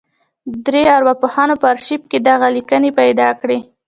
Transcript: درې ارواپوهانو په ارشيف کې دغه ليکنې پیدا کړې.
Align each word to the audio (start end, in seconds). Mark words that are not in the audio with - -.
درې 0.65 0.81
ارواپوهانو 0.97 1.55
په 1.61 1.65
ارشيف 1.73 2.01
کې 2.11 2.17
دغه 2.29 2.47
ليکنې 2.55 2.91
پیدا 2.99 3.29
کړې. 3.41 3.59